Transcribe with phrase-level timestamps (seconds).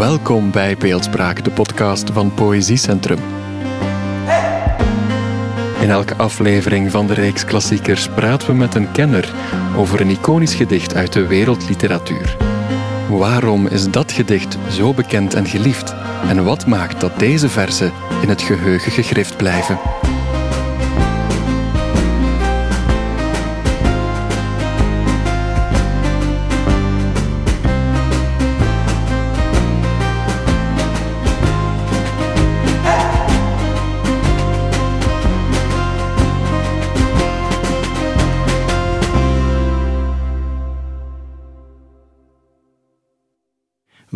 [0.00, 3.18] Welkom bij Beeldspraak, de podcast van Poëziecentrum.
[5.80, 9.32] In elke aflevering van de reeks klassiekers praten we met een kenner
[9.76, 12.36] over een iconisch gedicht uit de wereldliteratuur.
[13.08, 15.94] Waarom is dat gedicht zo bekend en geliefd?
[16.28, 19.78] En wat maakt dat deze verzen in het geheugen gegrift blijven?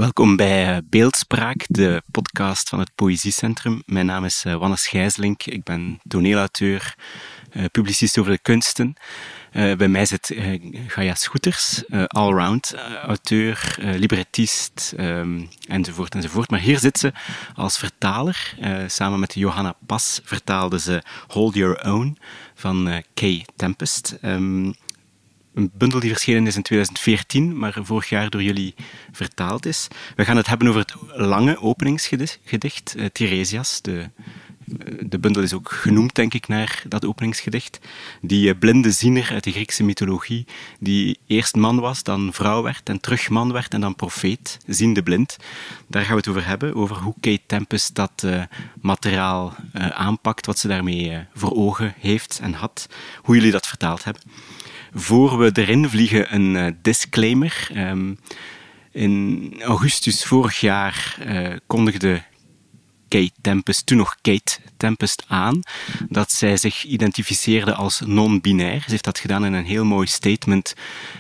[0.05, 3.83] Welkom bij eh, Beeldspraak, de podcast van het Poëziecentrum.
[3.87, 6.95] Mijn naam is eh, Wannes Gijslink, ik ben toneelauteur,
[7.51, 8.95] eh, publicist over de kunsten.
[9.53, 10.35] bij mij zit
[10.87, 16.51] Gaia Scooters, allround auteur, librettist, um, enzovoort enzovoort.
[16.51, 17.13] Maar hier zit ze
[17.55, 18.55] als vertaler.
[18.87, 22.19] samen met Johanna Pas vertaalde ze Hold Your Own
[22.55, 24.19] van Kay Tempest.
[24.23, 24.75] Um,
[25.55, 28.75] een bundel die verschenen is in 2014, maar vorig jaar door jullie
[29.13, 29.89] vertaald is.
[30.17, 33.83] We gaan het hebben over het lange openingsgedicht, uh, Tiresias.
[33.83, 37.79] De, eh, de bundel is ook genoemd, denk ik, naar dat openingsgedicht.
[38.21, 40.47] Die uh, blinde ziener uit de Griekse mythologie,
[40.81, 45.03] die eerst man was, dan vrouw werd en terug man werd en dan profeet, ziende
[45.03, 45.37] blind.
[45.87, 48.27] Daar gaan we het over hebben, over hoe Kate Tempest dat
[48.81, 52.89] materiaal aanpakt, wat ze daarmee voor ogen heeft en had,
[53.23, 54.23] hoe jullie dat vertaald hebben.
[54.95, 57.69] Voor we erin vliegen, een uh, disclaimer.
[57.77, 58.19] Um,
[58.93, 62.23] in augustus vorig jaar uh, kondigde
[63.09, 65.61] Kate Tempest, toen nog Kate Tempest, aan
[66.09, 68.83] dat zij zich identificeerde als non-binair.
[68.83, 70.75] Ze heeft dat gedaan in een heel mooi statement.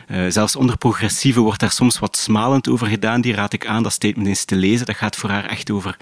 [0.08, 3.20] Uh, zelfs onder progressieve wordt daar soms wat smalend over gedaan.
[3.20, 4.86] Die raad ik aan dat statement eens te lezen.
[4.86, 5.96] Dat gaat voor haar echt over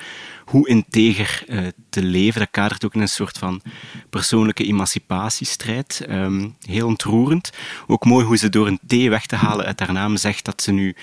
[0.53, 2.41] hoe integer uh, te leven.
[2.41, 3.63] Dat kadert ook in een soort van
[4.11, 6.07] persoonlijke emancipatiestrijd.
[6.09, 7.53] Um, heel ontroerend.
[7.87, 10.62] Ook mooi hoe ze door een T weg te halen uit haar naam zegt dat
[10.62, 10.97] ze nu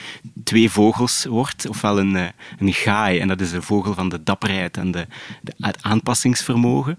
[0.44, 1.68] twee vogels wordt.
[1.70, 2.28] Ofwel een, uh,
[2.60, 5.08] een gaai, en dat is een vogel van de dapperheid en de,
[5.42, 6.98] de het aanpassingsvermogen.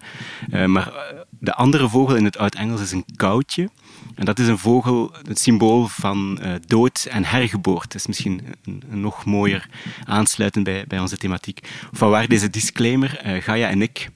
[0.53, 0.93] Uh, maar
[1.29, 3.71] de andere vogel in het Oud-Engels is een koutje.
[4.21, 7.89] En dat is een vogel, het symbool van uh, dood en hergeboorte.
[7.89, 9.69] Dat is misschien een, nog mooier
[10.05, 11.69] aansluitend bij, bij onze thematiek.
[11.93, 14.11] Van waar deze disclaimer, uh, Gaia en ik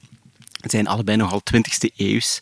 [0.61, 2.39] zijn allebei nogal 20e eeuws.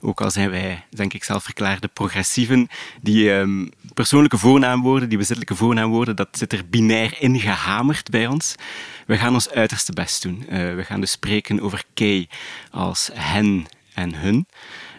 [0.00, 2.68] Ook al zijn wij, denk ik, zelfverklaarde progressieven.
[3.00, 8.54] Die um, persoonlijke voornaamwoorden, die bezittelijke voornaamwoorden, dat zit er binair ingehamerd bij ons.
[9.06, 10.42] We gaan ons uiterste best doen.
[10.42, 12.28] Uh, we gaan dus spreken over kei
[12.70, 14.46] als hen en hun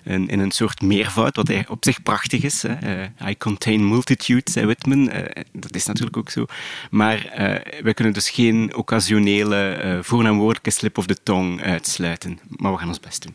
[0.07, 2.63] in, in een soort meervoud, wat op zich prachtig is.
[2.63, 4.99] Uh, I contain multitudes, zei Whitman.
[4.99, 5.17] Uh,
[5.51, 6.45] dat is natuurlijk ook zo.
[6.91, 12.39] Maar uh, wij kunnen dus geen occasionele voornaamwoordelijke slip of the tongue uitsluiten.
[12.47, 13.33] Maar we gaan ons best doen.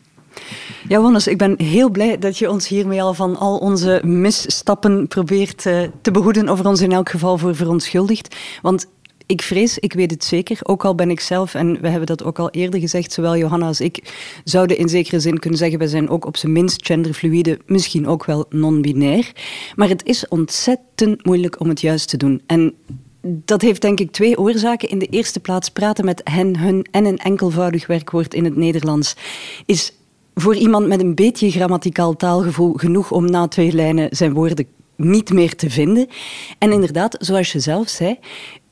[0.87, 5.07] Ja, Wannes, ik ben heel blij dat je ons hiermee al van al onze misstappen
[5.07, 5.61] probeert
[6.01, 8.35] te behoeden, of er ons in elk geval voor verontschuldigt.
[8.61, 8.87] Want
[9.25, 12.23] ik vrees, ik weet het zeker, ook al ben ik zelf, en we hebben dat
[12.23, 14.13] ook al eerder gezegd, zowel Johanna als ik
[14.43, 18.25] zouden in zekere zin kunnen zeggen, we zijn ook op zijn minst genderfluide, misschien ook
[18.25, 19.31] wel non-binair.
[19.75, 22.41] Maar het is ontzettend moeilijk om het juist te doen.
[22.45, 22.73] En
[23.21, 24.89] dat heeft denk ik twee oorzaken.
[24.89, 29.15] In de eerste plaats praten met hen, hun en een enkelvoudig werkwoord in het Nederlands
[29.65, 29.93] is
[30.35, 35.33] voor iemand met een beetje grammaticaal taalgevoel genoeg om na twee lijnen zijn woorden niet
[35.33, 36.07] meer te vinden.
[36.57, 38.19] En inderdaad, zoals je zelf zei,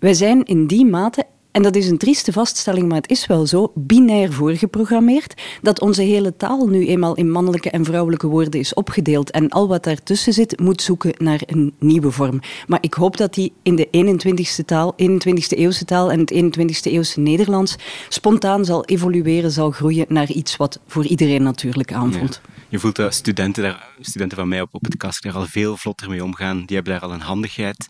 [0.02, 3.46] wij zijn in die mate en dat is een trieste vaststelling, maar het is wel
[3.48, 8.74] zo, binair voorgeprogrammeerd, dat onze hele taal nu eenmaal in mannelijke en vrouwelijke woorden is
[8.74, 9.32] opgedeeld.
[9.32, 12.40] En al wat daartussen zit, moet zoeken naar een nieuwe vorm.
[12.68, 16.92] Maar ik hoop dat die in de 21ste, taal, 21ste eeuwse taal en het 21ste
[16.92, 17.76] eeuwse Nederlands
[18.10, 23.14] spontaan zal evolueren, zal groeien naar iets wat voor iedereen natuurlijk aanvoelt je voelt dat
[23.14, 26.66] studenten, daar, studenten van mij op, het kast daar al veel vlotter mee omgaan.
[26.66, 27.88] Die hebben daar al een handigheid.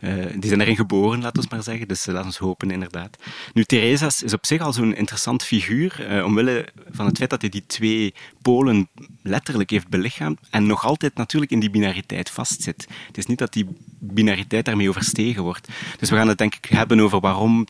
[0.00, 1.88] Uh, die zijn erin geboren, laten we maar zeggen.
[1.88, 3.16] Dus uh, laten we hopen, inderdaad.
[3.52, 7.40] Nu, Theresa's is op zich al zo'n interessant figuur, uh, omwille van het feit dat
[7.40, 8.88] hij die twee polen
[9.22, 12.86] letterlijk heeft belichaamd en nog altijd natuurlijk in die binariteit vastzit.
[13.06, 13.66] Het is niet dat die
[13.98, 15.68] binariteit daarmee overstegen wordt.
[15.98, 17.66] Dus we gaan het denk ik hebben over waarom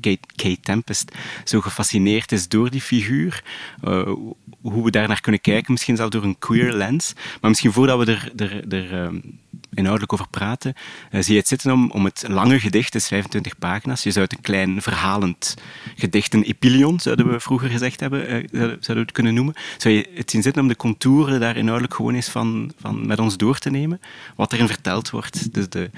[0.00, 1.12] Kate, Tempest
[1.44, 3.44] zo gefascineerd is door die figuur.
[3.84, 4.12] Uh,
[4.60, 7.12] hoe we daar naar kunnen kijken, misschien zelfs door een queer lens.
[7.40, 8.12] Maar misschien voordat we
[8.68, 9.20] er, ehm,
[9.74, 10.74] inhoudelijk over praten,
[11.10, 14.02] uh, zie je het zitten om, om het lange gedicht, is 25 pagina's.
[14.02, 15.54] Je zou het een klein verhalend
[15.96, 19.54] gedicht, een epilion, zouden we vroeger gezegd hebben, uh, zouden we het kunnen noemen.
[19.76, 23.18] Zou je het zien zitten om de contouren daar inhoudelijk gewoon eens van, van met
[23.18, 24.00] ons door te nemen?
[24.36, 25.54] Wat erin verteld wordt.
[25.54, 25.90] Dus de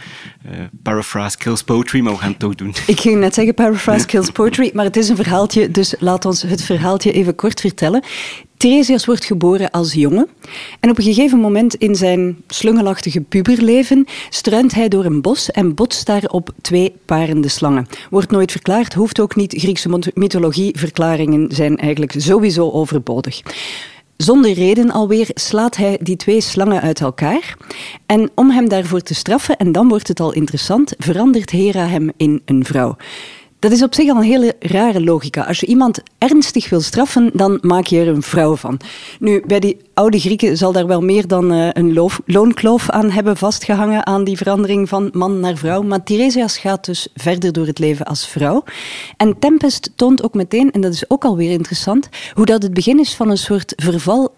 [0.47, 0.53] uh,
[0.83, 2.75] paraphrase kills poetry, maar we gaan het toch doen.
[2.87, 6.43] Ik ging net zeggen paraphrase kills poetry, maar het is een verhaaltje, dus laat ons
[6.43, 8.03] het verhaaltje even kort vertellen.
[8.63, 10.29] Theresias wordt geboren als jongen
[10.81, 15.75] en op een gegeven moment in zijn slungelachtige puberleven struint hij door een bos en
[15.75, 17.87] botst daar op twee parende slangen.
[18.11, 19.55] Wordt nooit verklaard, hoeft ook niet.
[19.57, 23.43] Griekse mythologie-verklaringen zijn eigenlijk sowieso overbodig.
[24.17, 27.57] Zonder reden alweer slaat hij die twee slangen uit elkaar.
[28.07, 32.11] En om hem daarvoor te straffen, en dan wordt het al interessant, verandert Hera hem
[32.17, 32.97] in een vrouw.
[33.63, 35.43] Dat is op zich al een hele rare logica.
[35.43, 38.81] Als je iemand ernstig wil straffen, dan maak je er een vrouw van.
[39.19, 43.11] Nu, bij die oude Grieken zal daar wel meer dan uh, een loof, loonkloof aan
[43.11, 45.83] hebben vastgehangen aan die verandering van man naar vrouw.
[45.83, 48.65] Maar Tiresias gaat dus verder door het leven als vrouw.
[49.17, 52.99] En Tempest toont ook meteen, en dat is ook alweer interessant, hoe dat het begin
[52.99, 54.35] is van een soort verval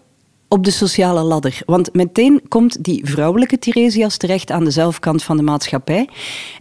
[0.47, 1.61] op de sociale ladder.
[1.65, 6.09] Want meteen komt die vrouwelijke Tiresias terecht aan de zelfkant van de maatschappij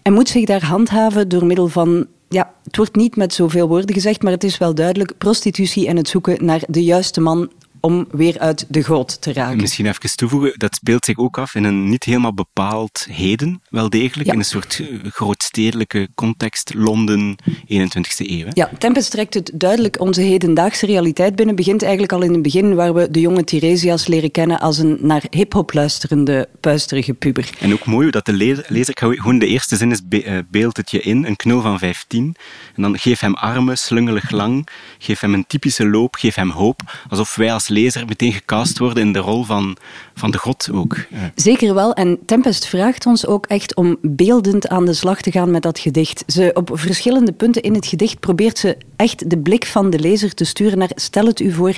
[0.03, 3.95] en moet zich daar handhaven door middel van ja, het wordt niet met zoveel woorden
[3.95, 5.19] gezegd, maar het is wel duidelijk.
[5.19, 7.51] Prostitutie en het zoeken naar de juiste man
[7.85, 9.57] om weer uit de goot te raken.
[9.57, 13.91] Misschien even toevoegen, dat speelt zich ook af in een niet helemaal bepaald heden, wel
[13.91, 18.47] degelijk, in een soort eh, grootstedelijke context, Londen, 21ste eeuw.
[18.53, 22.75] Ja, Tempest trekt het duidelijk onze hedendaagse realiteit binnen, begint eigenlijk al in het begin,
[22.75, 27.51] waar we de jonge Tiresias leren kennen als een naar hip-hop luisterende, puisterige puber.
[27.61, 30.91] En ook mooi dat de lezer, lezer gewoon de eerste zin is, eh, beeld het
[30.91, 32.37] je in, een knul van 15,
[32.75, 36.81] en dan geef hem armen, slungelig lang, geef hem een typische loop, geef hem hoop,
[37.09, 39.77] alsof wij als lezer meteen gecast worden in de rol van,
[40.15, 40.97] van de god ook.
[41.35, 41.95] Zeker wel.
[41.95, 45.79] En Tempest vraagt ons ook echt om beeldend aan de slag te gaan met dat
[45.79, 46.25] gedicht.
[46.27, 50.35] Ze, op verschillende punten in het gedicht probeert ze echt de blik van de lezer
[50.35, 51.77] te sturen naar stel het u voor,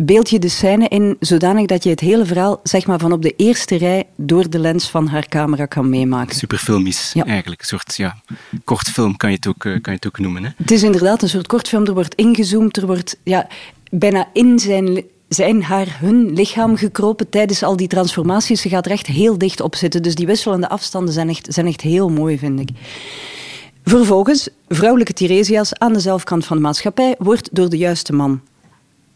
[0.00, 3.22] beeld je de scène in zodanig dat je het hele verhaal zeg maar, van op
[3.22, 6.36] de eerste rij door de lens van haar camera kan meemaken.
[6.36, 7.24] Superfilmisch ja.
[7.24, 7.60] eigenlijk.
[7.60, 8.16] Een soort ja,
[8.64, 10.44] kortfilm kan je het ook, eh, kan je het ook noemen.
[10.44, 10.50] Hè?
[10.56, 11.86] Het is inderdaad een soort kortfilm.
[11.86, 13.46] Er wordt ingezoomd, er wordt ja,
[13.90, 18.60] bijna in zijn zijn haar hun lichaam gekropen tijdens al die transformaties.
[18.60, 20.02] Ze gaat er echt heel dicht op zitten.
[20.02, 22.68] Dus die wisselende afstanden zijn echt, zijn echt heel mooi, vind ik.
[23.84, 28.40] Vervolgens, vrouwelijke Tiresias aan de zelfkant van de maatschappij wordt door de juiste man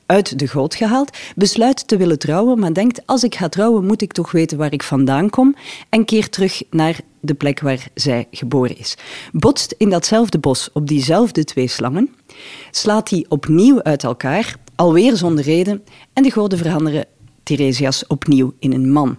[0.07, 4.03] uit de goot gehaald, besluit te willen trouwen, maar denkt: als ik ga trouwen, moet
[4.03, 5.55] ik toch weten waar ik vandaan kom,
[5.89, 8.97] en keert terug naar de plek waar zij geboren is.
[9.33, 12.15] Botst in datzelfde bos op diezelfde twee slangen,
[12.71, 17.07] slaat die opnieuw uit elkaar, alweer zonder reden, en de goden veranderen
[17.43, 19.19] Theresias opnieuw in een man.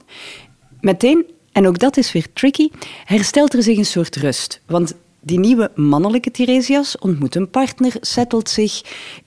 [0.81, 2.69] Meteen, en ook dat is weer tricky,
[3.05, 4.61] herstelt er zich een soort rust.
[4.65, 8.81] Want die nieuwe mannelijke Theresias ontmoet een partner, settelt zich,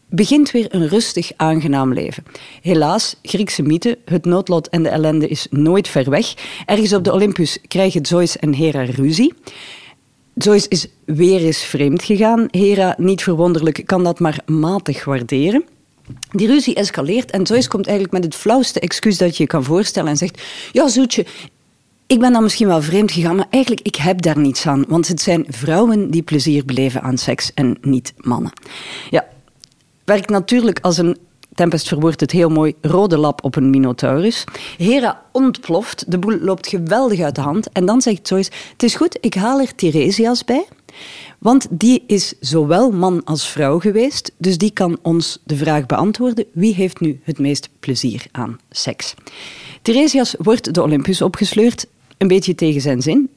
[0.08, 2.24] begint weer een rustig, aangenaam leven.
[2.62, 6.34] Helaas, Griekse mythe, het noodlot en de ellende is nooit ver weg.
[6.66, 9.34] Ergens op de Olympus krijgen Zeus en Hera ruzie.
[10.34, 12.48] Zeus is weer eens vreemd gegaan.
[12.50, 15.64] Hera, niet verwonderlijk, kan dat maar matig waarderen.
[16.30, 19.64] Die ruzie escaleert en Zeus komt eigenlijk met het flauwste excuus dat je je kan
[19.64, 20.42] voorstellen en zegt:
[20.72, 21.26] Ja, zoetje,
[22.06, 24.84] ik ben dan misschien wel vreemd gegaan, maar eigenlijk ik heb daar niets aan.
[24.88, 28.52] Want het zijn vrouwen die plezier beleven aan seks en niet mannen.
[29.10, 29.24] Ja,
[30.04, 31.16] werkt natuurlijk als een
[31.56, 34.44] Tempest verwoordt het heel mooi, rode lap op een Minotaurus.
[34.76, 37.72] Hera ontploft, de boel loopt geweldig uit de hand.
[37.72, 40.66] En dan zegt Zeus, het is goed, ik haal er Tiresias bij.
[41.38, 46.44] Want die is zowel man als vrouw geweest, dus die kan ons de vraag beantwoorden:
[46.52, 49.14] wie heeft nu het meest plezier aan seks?
[49.82, 51.86] Tiresias wordt de Olympus opgesleurd,
[52.18, 53.30] een beetje tegen zijn zin,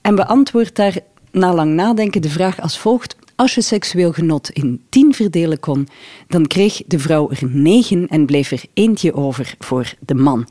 [0.00, 0.98] en beantwoordt daar
[1.30, 5.88] na lang nadenken de vraag als volgt: als je seksueel genot in tien verdelen kon,
[6.28, 10.48] dan kreeg de vrouw er negen en bleef er eentje over voor de man.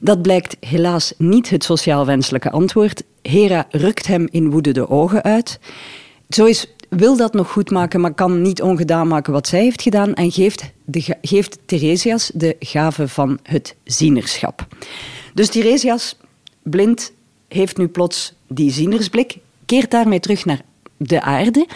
[0.00, 3.02] Dat blijkt helaas niet het sociaal wenselijke antwoord.
[3.22, 5.60] Hera rukt hem in woede de ogen uit.
[6.28, 10.14] Joyce wil dat nog goed maken, maar kan niet ongedaan maken wat zij heeft gedaan
[10.14, 14.66] en geeft, de, geeft Theresias de gave van het zienerschap.
[15.34, 16.16] Dus Theresias,
[16.62, 17.12] blind,
[17.48, 20.62] heeft nu plots die zienersblik, keert daarmee terug naar
[21.08, 21.66] de aarde.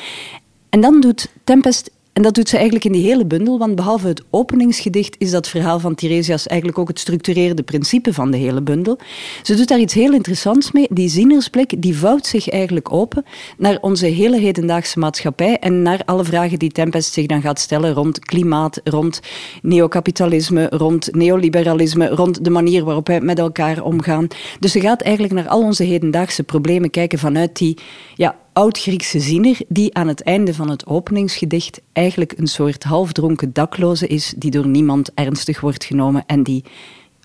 [0.71, 4.07] En dan doet Tempest En dat doet ze eigenlijk in die hele bundel, want behalve
[4.07, 8.63] het openingsgedicht is dat verhaal van Tiresias eigenlijk ook het structurerende principe van de hele
[8.63, 8.99] bundel.
[9.43, 10.87] Ze doet daar iets heel interessants mee.
[10.91, 13.25] Die zienersblik die vouwt zich eigenlijk open
[13.59, 17.93] naar onze hele hedendaagse maatschappij en naar alle vragen die Tempest zich dan gaat stellen
[17.93, 19.21] rond klimaat, rond
[19.63, 24.27] neocapitalisme, rond neoliberalisme, rond de manier waarop wij met elkaar omgaan.
[24.61, 27.79] Dus ze gaat eigenlijk naar al onze hedendaagse problemen kijken vanuit die
[28.15, 34.07] ja, oud-Griekse ziener die aan het einde van het openingsgedicht eigenlijk een soort halfdronken dakloze
[34.07, 36.65] is die door niemand ernstig wordt genomen en die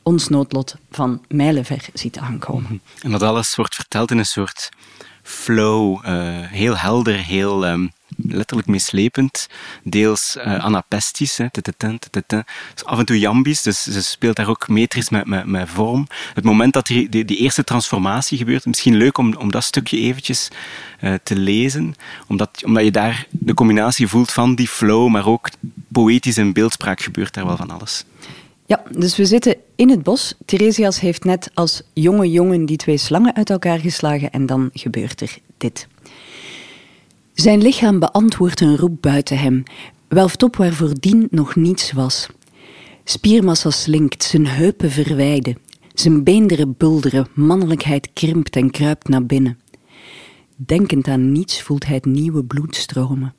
[0.04, 2.82] ons noodlot van mijlenver ziet aankomen.
[3.02, 4.70] En dat alles wordt verteld in een soort
[5.32, 6.12] flow, uh,
[6.48, 9.48] heel helder, heel um, letterlijk mislepend,
[9.84, 15.10] deels uh, anapestisch, hè, dus af en toe jambisch, dus ze speelt daar ook metrisch
[15.10, 16.08] met, met, met vorm.
[16.34, 19.98] Het moment dat die, die, die, eerste transformatie gebeurt, misschien leuk om, om dat stukje
[19.98, 20.48] eventjes
[21.02, 21.96] uh, te lezen,
[22.28, 25.50] omdat, omdat je daar de combinatie voelt van die flow, maar ook
[25.88, 28.06] poëtisch en beeldspraak gebeurt daar wel van alles.
[28.72, 30.34] Ja, dus we zitten in het bos.
[30.46, 35.22] Theresias heeft net als jonge jongen die twee slangen uit elkaar geslagen en dan gebeurt
[35.22, 35.88] er dit.
[37.34, 39.64] Zijn lichaam beantwoordt een roep buiten hem,
[40.08, 42.28] welft op waar voordien nog niets was.
[43.04, 45.58] Spiermassa slinkt, zijn heupen verwijden,
[45.94, 49.60] zijn beenderen bulderen, mannelijkheid krimpt en kruipt naar binnen.
[50.56, 53.34] Denkend aan niets voelt hij het nieuwe bloed stromen.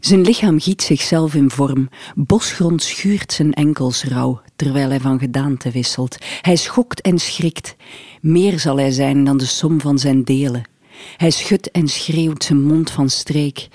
[0.00, 1.88] Zijn lichaam giet zichzelf in vorm.
[2.14, 6.16] Bosgrond schuurt zijn enkels rauw, terwijl hij van gedaante wisselt.
[6.40, 7.76] Hij schokt en schrikt.
[8.20, 10.68] Meer zal hij zijn dan de som van zijn delen.
[11.16, 13.68] Hij schudt en schreeuwt zijn mond van streek.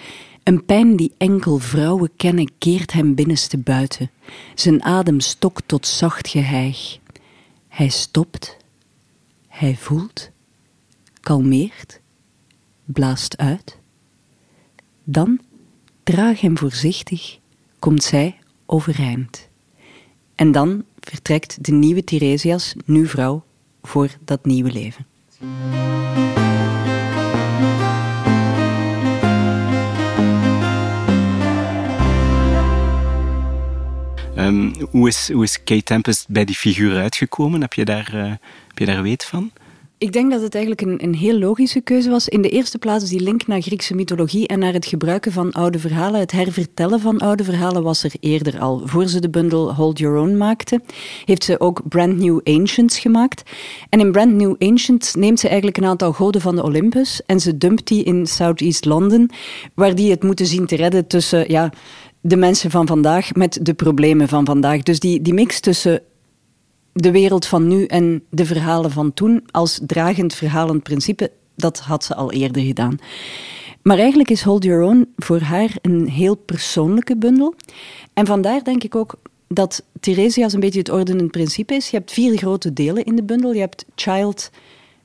[0.44, 4.12] Een pijn die enkel vrouwen kennen keert hem binnenste buiten.
[4.56, 7.00] Zijn adem stokt tot zacht geheig.
[7.68, 8.58] Hij stopt.
[9.48, 10.30] Hij voelt.
[11.22, 12.00] Kalmeert.
[12.86, 13.78] Blaast uit.
[15.04, 15.40] Dan
[16.04, 17.38] Draag hem voorzichtig,
[17.80, 19.50] komt zij overeind.
[20.36, 23.44] En dan vertrekt de nieuwe Tiresias, nu vrouw,
[23.82, 25.06] voor dat nieuwe leven.
[34.38, 37.62] Um, hoe, is, hoe is Kate Tempest bij die figuur uitgekomen?
[37.62, 38.24] Heb je daar, uh,
[38.68, 39.52] heb je daar weet van?
[40.02, 42.28] Ik denk dat het eigenlijk een, een heel logische keuze was.
[42.28, 45.80] In de eerste plaats die link naar Griekse mythologie en naar het gebruiken van oude
[45.80, 46.20] verhalen.
[46.20, 48.82] Het hervertellen van oude verhalen was er eerder al.
[48.86, 50.82] Voor ze de bundel Hold Your Own maakte,
[51.26, 53.44] heeft ze ook Brand New Ancients gemaakt.
[53.90, 57.40] En in Brand New Ancients neemt ze eigenlijk een aantal goden van de Olympus en
[57.40, 59.30] ze dumpt die in Southeast London,
[59.74, 61.72] waar die het moeten zien te redden tussen ja,
[62.22, 64.84] de mensen van vandaag met de problemen van vandaag.
[64.84, 66.02] Dus die, die mix tussen
[66.94, 72.04] de wereld van nu en de verhalen van toen als dragend verhalend principe, dat had
[72.04, 72.98] ze al eerder gedaan.
[73.82, 77.56] Maar eigenlijk is Hold Your Own voor haar een heel persoonlijke bundel.
[78.14, 79.16] En vandaar denk ik ook
[79.48, 81.90] dat Theresias een beetje het ordenend principe is.
[81.90, 83.54] Je hebt vier grote delen in de bundel.
[83.54, 84.50] Je hebt child,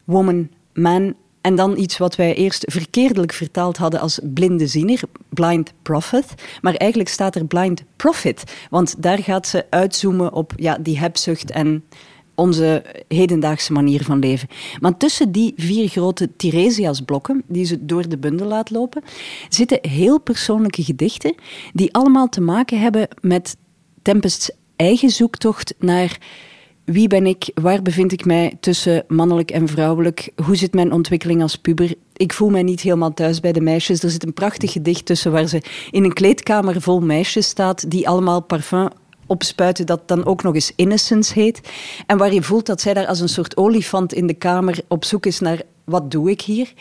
[0.04, 1.14] woman, man
[1.46, 6.34] en dan iets wat wij eerst verkeerdelijk vertaald hadden als blinde ziener, blind prophet.
[6.60, 8.44] Maar eigenlijk staat er blind profit.
[8.70, 11.84] Want daar gaat ze uitzoomen op ja, die hebzucht en
[12.34, 14.48] onze hedendaagse manier van leven.
[14.80, 19.02] Maar tussen die vier grote Tiresias-blokken, die ze door de bundel laat lopen,
[19.48, 21.34] zitten heel persoonlijke gedichten
[21.72, 23.56] die allemaal te maken hebben met
[24.02, 26.18] Tempest's eigen zoektocht naar
[26.86, 27.50] wie ben ik?
[27.54, 30.30] Waar bevind ik mij tussen mannelijk en vrouwelijk?
[30.44, 31.94] Hoe zit mijn ontwikkeling als puber?
[32.12, 34.02] Ik voel mij niet helemaal thuis bij de meisjes.
[34.02, 38.08] Er zit een prachtig gedicht tussen waar ze in een kleedkamer vol meisjes staat die
[38.08, 38.88] allemaal parfum
[39.26, 41.60] opspuiten dat dan ook nog eens Innocence heet.
[42.06, 45.04] En waar je voelt dat zij daar als een soort olifant in de kamer op
[45.04, 46.72] zoek is naar wat doe ik hier?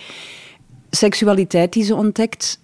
[0.89, 2.59] Seksualiteit die ze ontdekt,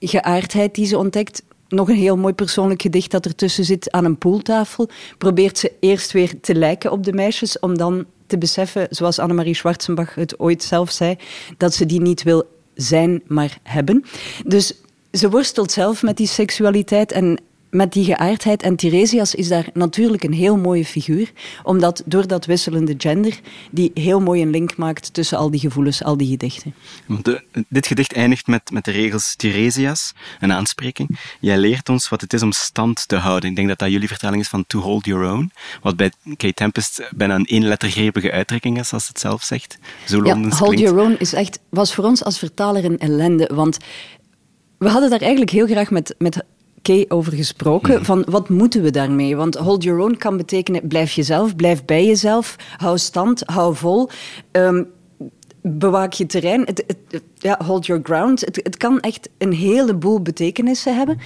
[0.00, 4.18] geaardheid die ze ontdekt, nog een heel mooi persoonlijk gedicht dat ertussen zit aan een
[4.18, 4.88] poeltafel.
[5.18, 9.54] Probeert ze eerst weer te lijken op de meisjes, om dan te beseffen, zoals Annemarie
[9.54, 11.16] Schwarzenbach het ooit zelf zei,
[11.56, 14.04] dat ze die niet wil zijn, maar hebben.
[14.46, 14.74] Dus
[15.12, 17.40] ze worstelt zelf met die seksualiteit en
[17.72, 18.62] met die geaardheid.
[18.62, 23.90] En Tiresias is daar natuurlijk een heel mooie figuur, omdat door dat wisselende gender die
[23.94, 26.74] heel mooi een link maakt tussen al die gevoelens, al die gedichten.
[27.22, 31.18] De, dit gedicht eindigt met, met de regels Tiresias, een aanspreking.
[31.40, 33.50] Jij leert ons wat het is om stand te houden.
[33.50, 35.52] Ik denk dat dat jullie vertaling is van to hold your own,
[35.82, 39.78] wat bij Kate Tempest bijna een éénlettergrepige uitdrukking is, als het zelf zegt.
[40.06, 43.78] Zo ja, hold your own is echt, was voor ons als vertaler een ellende, want
[44.78, 46.44] we hadden daar eigenlijk heel graag met, met
[46.82, 47.94] Kay over gesproken.
[47.94, 48.04] Mhm.
[48.04, 49.36] Van wat moeten we daarmee?
[49.36, 54.08] Want hold your own kan betekenen blijf jezelf, blijf bij jezelf, hou stand, hou vol.
[54.52, 54.88] Um,
[55.62, 56.60] bewaak je terrein.
[56.64, 56.84] Het,
[57.34, 58.40] ja, hold your ground.
[58.40, 61.18] Het, het kan echt een heleboel betekenissen hebben.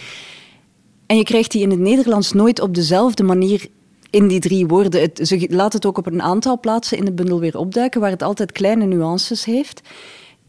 [1.07, 3.67] En je krijgt die in het Nederlands nooit op dezelfde manier
[4.11, 5.01] in die drie woorden.
[5.01, 8.11] Het, ze laat het ook op een aantal plaatsen in de bundel weer opduiken, waar
[8.11, 9.81] het altijd kleine nuances heeft.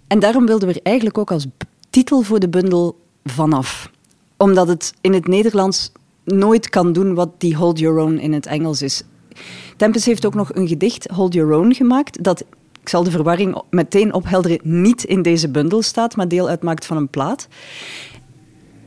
[0.08, 1.46] En daarom wilden we er eigenlijk ook als
[1.90, 3.92] titel voor de bundel vanaf.
[4.38, 5.91] Omdat het in het Nederlands
[6.24, 9.03] nooit kan doen wat die Hold Your Own in het Engels is.
[9.77, 12.44] Tempest heeft ook nog een gedicht, Hold Your Own, gemaakt, dat,
[12.82, 16.98] ik zal de verwarring meteen ophelderen, niet in deze bundel staat, maar deel uitmaakt van
[16.98, 17.48] een plaat.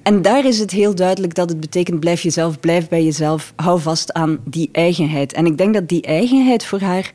[0.02, 3.80] En daar is het heel duidelijk dat het betekent blijf jezelf, blijf bij jezelf, hou
[3.80, 5.32] vast aan die eigenheid.
[5.32, 7.12] En ik denk dat die eigenheid voor haar,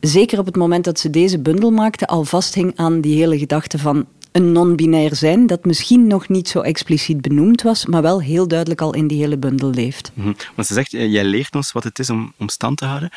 [0.00, 3.78] zeker op het moment dat ze deze bundel maakte, al vasthing aan die hele gedachte
[3.78, 8.48] van een non-binair zijn dat misschien nog niet zo expliciet benoemd was, maar wel heel
[8.48, 10.10] duidelijk al in die hele bundel leeft.
[10.14, 13.10] Mm Want ze zegt, jij leert ons wat het is om, om stand te houden.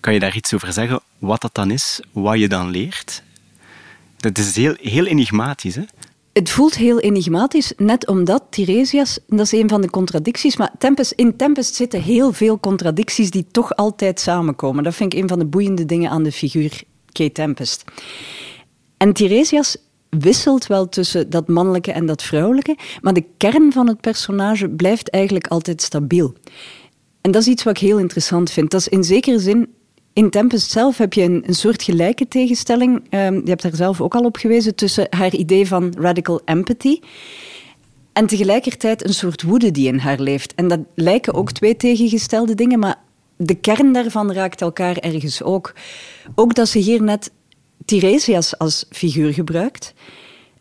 [0.00, 3.22] Kan je daar iets over zeggen, wat dat dan is, wat je dan leert?
[4.16, 5.82] Dat is heel, heel enigmatisch, hè?
[6.32, 11.12] Het voelt heel enigmatisch, net omdat Tiresias, dat is een van de contradicties, maar Tempest,
[11.12, 14.84] in Tempest zitten heel veel contradicties die toch altijd samenkomen.
[14.84, 16.82] Dat vind ik een van de boeiende dingen aan de figuur
[17.12, 17.84] Kay Tempest.
[18.96, 19.76] En Tiresias
[20.18, 25.10] wisselt wel tussen dat mannelijke en dat vrouwelijke, maar de kern van het personage blijft
[25.10, 26.34] eigenlijk altijd stabiel.
[27.20, 28.70] En dat is iets wat ik heel interessant vind.
[28.70, 29.68] Dat is in zekere zin
[30.14, 32.96] in Tempest zelf heb je een, een soort gelijke tegenstelling.
[33.10, 36.98] Um, je hebt daar zelf ook al op gewezen tussen haar idee van radical empathy
[38.12, 40.54] en tegelijkertijd een soort woede die in haar leeft.
[40.54, 42.96] En dat lijken ook twee tegengestelde dingen, maar
[43.36, 45.74] de kern daarvan raakt elkaar ergens ook.
[46.34, 47.30] Ook dat ze hier net
[47.84, 49.94] Tiresias als figuur gebruikt.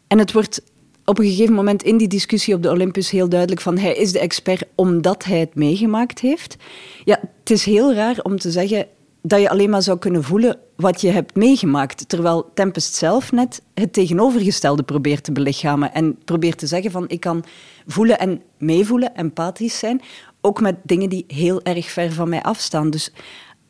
[0.07, 0.61] En het wordt
[1.05, 4.11] op een gegeven moment in die discussie op de Olympus heel duidelijk van hij is
[4.11, 6.55] de expert omdat hij het meegemaakt heeft.
[7.03, 8.87] Ja, het is heel raar om te zeggen
[9.21, 12.09] dat je alleen maar zou kunnen voelen wat je hebt meegemaakt.
[12.09, 15.93] Terwijl Tempest zelf net het tegenovergestelde probeert te belichamen.
[15.93, 17.43] En probeert te zeggen van ik kan
[17.87, 20.01] voelen en meevoelen, empathisch zijn.
[20.41, 22.89] Ook met dingen die heel erg ver van mij afstaan.
[22.89, 23.11] Dus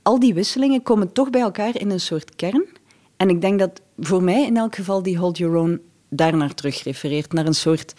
[0.02, 2.66] al die wisselingen komen toch bij elkaar in een soort kern.
[3.24, 6.84] En ik denk dat voor mij in elk geval die Hold Your Own daarnaar terug
[6.84, 7.34] refereert.
[7.34, 7.94] Naar een soort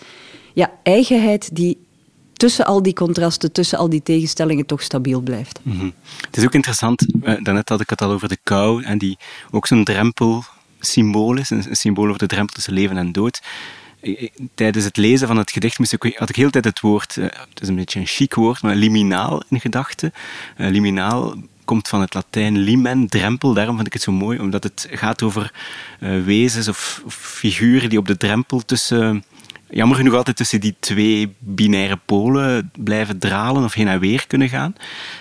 [0.53, 1.79] ja, eigenheid die
[2.33, 5.61] tussen al die contrasten, tussen al die tegenstellingen toch stabiel blijft.
[5.63, 5.91] Mhm.
[6.27, 9.19] Het is ook interessant, uh, daarnet had ik het al over de kou en die
[9.51, 10.45] ook zo'n drempel
[10.81, 13.43] symbool is, een, symbool over de drempel tussen leven en dood.
[14.55, 15.77] Tijdens het lezen van het gedicht
[16.19, 18.75] had ik heel tijd het woord, uh, het is een beetje een chic woord, maar
[18.75, 20.13] liminaal in gedachten.
[20.57, 23.55] Uh, liminaal komt van het Latijn limen, drempel.
[23.55, 25.53] Daarom vind ik het zo mooi, omdat het gaat over
[26.01, 29.25] uh, wezens of, figuren die op de drempel tussen
[29.71, 34.49] jammer genoeg altijd tussen die twee binaire polen blijven dralen of heen en weer kunnen
[34.49, 34.75] gaan.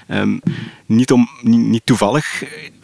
[0.08, 0.42] Um,
[0.86, 2.44] niet, om, niet, toevallig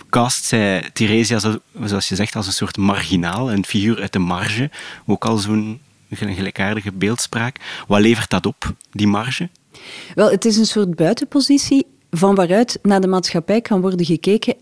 [0.10, 1.39] cast zij Theresia,
[1.84, 4.69] zoals je zegt, als een soort marginaal, een figuur uit de marge.
[5.06, 7.84] Ook al zo'n gelijkaardige beeldspraak.
[7.88, 9.50] Wat levert dat op, die marge?
[10.15, 14.56] Wel, het is een soort buitenpositie van waaruit naar de maatschappij kan worden gekeken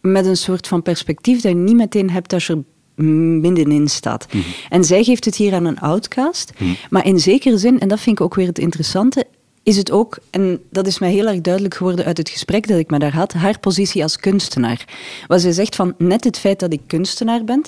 [0.00, 4.26] met een soort van perspectief dat je niet meteen hebt als je er middenin staat.
[4.32, 4.42] Mhm.
[4.68, 6.52] En zij geeft het hier aan een outcast.
[6.58, 6.70] Mhm.
[6.90, 9.26] Maar in zekere zin, en dat vind ik ook weer het interessante,
[9.62, 12.78] is het ook, en dat is mij heel erg duidelijk geworden uit het gesprek dat
[12.78, 14.84] ik met haar had, haar positie als kunstenaar.
[15.26, 17.62] Wat zij zegt van net het feit dat ik kunstenaar ben,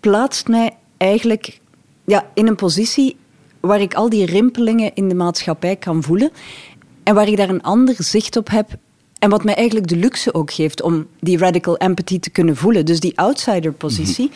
[0.00, 1.60] plaatst mij eigenlijk
[2.04, 3.16] ja, in een positie
[3.60, 6.30] waar ik al die rimpelingen in de maatschappij kan voelen
[7.08, 8.68] en waar ik daar een ander zicht op heb
[9.18, 12.84] en wat mij eigenlijk de luxe ook geeft om die radical empathy te kunnen voelen.
[12.84, 14.30] Dus die outsider-positie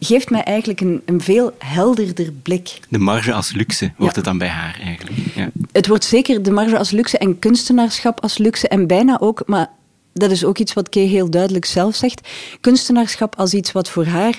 [0.00, 2.80] geeft mij eigenlijk een, een, veel helderder blik.
[2.88, 5.16] De marge als luxe wordt het dan bij haar eigenlijk.
[5.34, 5.50] Ja.
[5.72, 9.70] Het wordt zeker de marge als luxe en kunstenaarschap als luxe en bijna ook, maar
[10.12, 12.28] dat is ook iets wat Kay heel duidelijk zelf zegt,
[12.60, 14.38] kunstenaarschap als iets wat voor haar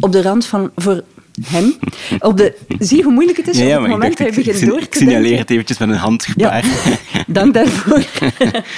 [0.00, 1.04] op de rand van, voor
[1.44, 1.74] hem.
[2.18, 4.78] Op de, zie hoe moeilijk het is ja, op het moment dat je begint door
[4.78, 6.64] te Ik signaleer het eventjes met een handgebaar.
[6.64, 8.04] Ja, dank daarvoor.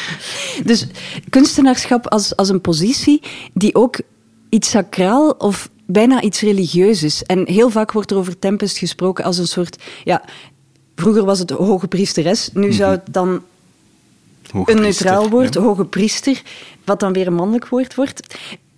[0.64, 0.86] dus
[1.30, 3.22] kunstenaarschap als, als een positie
[3.54, 4.00] die ook
[4.48, 7.22] iets sacraal of bijna iets religieus is.
[7.22, 9.82] En heel vaak wordt er over Tempest gesproken als een soort...
[10.04, 10.22] Ja,
[10.96, 13.42] vroeger was het hoge priesteres, nu zou het dan
[14.64, 16.42] een neutraal woord, hoge priester,
[16.84, 18.22] wat dan weer een mannelijk woord wordt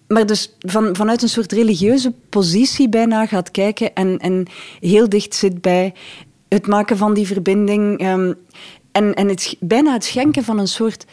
[0.09, 4.47] maar dus van, vanuit een soort religieuze positie bijna gaat kijken en, en
[4.81, 5.95] heel dicht zit bij
[6.49, 8.35] het maken van die verbinding um,
[8.93, 11.07] en, en het, bijna het schenken van een soort...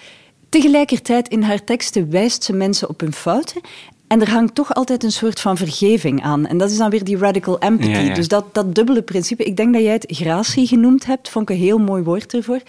[0.50, 3.62] Tegelijkertijd in haar teksten wijst ze mensen op hun fouten
[4.08, 6.46] en er hangt toch altijd een soort van vergeving aan.
[6.46, 8.14] En dat is dan weer die radical empathy.
[8.14, 9.44] Dus dat, dat dubbele principe.
[9.44, 12.62] Ik denk dat jij het gratie genoemd hebt, vond ik een heel mooi woord ervoor.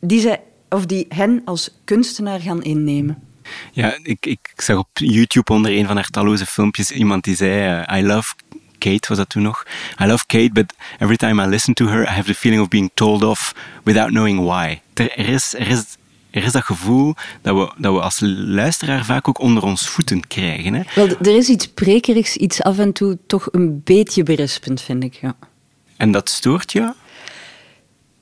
[0.00, 3.27] Die, zij, of die hen als kunstenaar gaan innemen.
[3.72, 7.82] Ja, ik, ik zag op YouTube onder een van haar talloze filmpjes iemand die zei:
[7.90, 8.34] uh, I love
[8.78, 9.66] Kate was dat toen nog.
[10.02, 12.68] I love Kate, but every time I listen to her, I have the feeling of
[12.68, 14.80] being told off without knowing why.
[14.94, 15.84] Er, is, er, is,
[16.30, 20.26] er is dat gevoel dat we, dat we als luisteraar vaak ook onder ons voeten
[20.26, 20.74] krijgen.
[20.74, 20.82] Hè?
[20.94, 25.14] Wel, er is iets prekerigs, iets af en toe toch een beetje berispend, vind ik.
[25.14, 25.36] Ja.
[25.96, 26.92] En dat stoort je?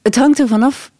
[0.03, 0.91] Het hangt ervan af.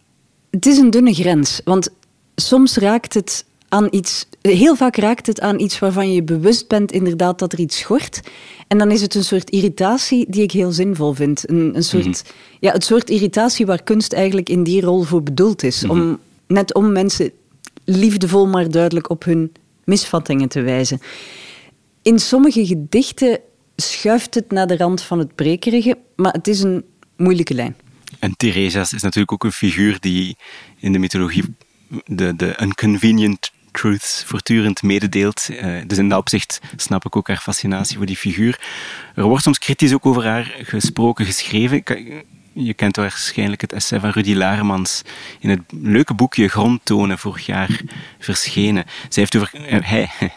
[0.51, 1.89] Het is een dunne grens, want
[2.35, 4.25] soms raakt het aan iets.
[4.41, 8.21] Heel vaak raakt het aan iets waarvan je bewust bent, inderdaad, dat er iets schort.
[8.67, 11.49] En dan is het een soort irritatie die ik heel zinvol vind.
[11.49, 12.33] Een, een soort, mhm.
[12.59, 15.83] ja, het soort irritatie waar kunst eigenlijk in die rol voor bedoeld is.
[15.83, 16.15] om, mhm.
[16.47, 17.31] net om mensen
[17.85, 19.51] liefdevol maar duidelijk op hun
[19.83, 20.99] misvattingen te wijzen.
[22.01, 23.39] In sommige gedichten
[23.75, 26.83] schuift het naar de rand van het prekerige, maar het is een
[27.17, 27.75] moeilijke lijn.
[28.19, 30.37] En Theresias is natuurlijk ook een figuur die
[30.79, 31.43] in de mythologie
[32.05, 35.47] de, de inconvenient truths voortdurend mededeelt.
[35.51, 38.59] Uh, dus in dat opzicht snap ik ook haar fascinatie voor die figuur.
[39.15, 41.83] Er wordt soms kritisch ook over haar gesproken, geschreven.
[42.53, 45.01] Je kent waarschijnlijk het essay van Rudy Laremans
[45.39, 47.81] in het leuke boekje Grondtonen, vorig jaar
[48.19, 48.85] verschenen.
[49.09, 50.09] Zij heeft over, uh, hij,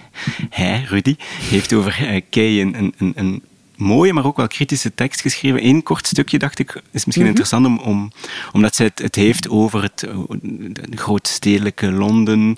[0.50, 1.16] hij, Rudy,
[1.50, 3.42] heeft over uh, Kay een, een, een
[3.80, 5.66] mooie, maar ook wel kritische tekst geschreven.
[5.66, 7.36] Eén kort stukje, dacht ik, is misschien mhm.
[7.36, 8.12] interessant om, om,
[8.52, 10.06] omdat zij het, het heeft over het,
[10.72, 12.56] het grootstedelijke Londen,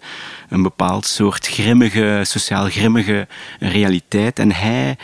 [0.48, 4.38] een bepaald soort grimmige, sociaal grimmige realiteit.
[4.38, 4.96] En hij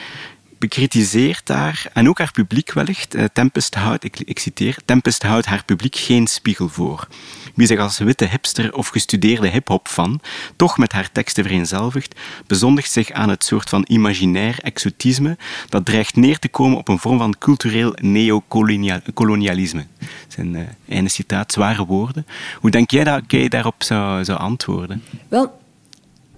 [0.58, 5.46] bekritiseert daar, en ook haar publiek wellicht, eh, Tempest houdt, ik, ik citeer, Tempest houdt
[5.46, 7.08] haar publiek geen spiegel voor.
[7.58, 10.20] Wie zich als witte hipster of gestudeerde hip-hop van
[10.56, 15.36] toch met haar teksten vereenzelvigt, bezondigt zich aan het soort van imaginair exotisme
[15.68, 19.86] dat dreigt neer te komen op een vorm van cultureel neocolonialisme.
[19.98, 22.26] Dat zijn uh, einde citaat, zware woorden.
[22.60, 25.02] Hoe denk jij dat jij daarop zou, zou antwoorden?
[25.28, 25.58] Wel,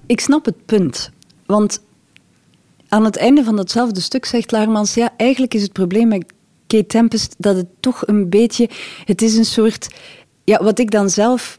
[0.07, 1.11] ik snap het punt.
[1.47, 1.81] Want
[2.89, 6.33] aan het einde van datzelfde stuk zegt Laarmans, ja, eigenlijk is het probleem met
[6.71, 8.69] Kate Tempest dat het toch een beetje,
[9.05, 9.89] het is een soort,
[10.45, 11.59] ja, wat ik dan zelf,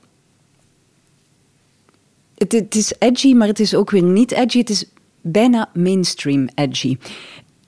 [2.38, 4.86] het, het is edgy, maar het is ook weer niet edgy, het is
[5.22, 6.98] bijna mainstream edgy.